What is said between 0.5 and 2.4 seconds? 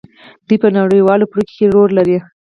په نړیوالو پریکړو کې رول لري.